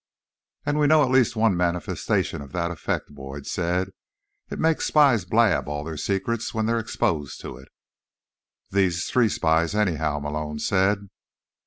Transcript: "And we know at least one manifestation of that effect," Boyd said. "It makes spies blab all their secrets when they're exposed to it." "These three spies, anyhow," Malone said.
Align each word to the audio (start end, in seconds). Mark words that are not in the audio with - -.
"And 0.65 0.79
we 0.79 0.87
know 0.87 1.03
at 1.03 1.11
least 1.11 1.35
one 1.35 1.55
manifestation 1.55 2.41
of 2.41 2.53
that 2.53 2.71
effect," 2.71 3.13
Boyd 3.13 3.45
said. 3.45 3.91
"It 4.49 4.57
makes 4.57 4.87
spies 4.87 5.25
blab 5.25 5.67
all 5.69 5.83
their 5.83 5.95
secrets 5.95 6.55
when 6.55 6.65
they're 6.65 6.79
exposed 6.79 7.39
to 7.41 7.57
it." 7.57 7.67
"These 8.71 9.05
three 9.11 9.29
spies, 9.29 9.75
anyhow," 9.75 10.17
Malone 10.17 10.57
said. 10.57 11.07